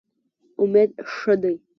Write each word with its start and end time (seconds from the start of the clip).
امید 0.61 0.89
ښه 1.13 1.33
دی. 1.41 1.55